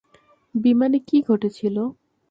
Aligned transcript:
বিমানে 0.55 0.99
কী 1.07 1.17
ঘটেছিল? 1.27 1.75